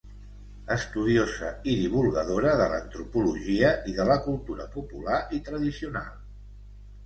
Estudiosa 0.75 1.51
i 1.73 1.75
divulgadora 1.81 2.55
de 2.63 2.67
l'antropologia 2.73 3.71
i 3.93 3.95
de 4.01 4.09
la 4.13 4.19
cultura 4.27 4.69
popular 4.81 5.23
i 5.41 5.45
tradicional. 5.53 6.13